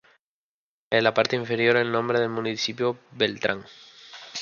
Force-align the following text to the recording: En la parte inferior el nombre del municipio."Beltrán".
En 0.89 1.03
la 1.03 1.13
parte 1.13 1.35
inferior 1.35 1.77
el 1.77 1.91
nombre 1.91 2.19
del 2.19 2.29
municipio."Beltrán". 2.29 3.63